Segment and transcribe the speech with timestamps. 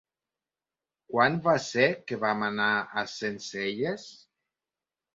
[1.11, 4.11] Quan va ser que vam anar a Sencelles?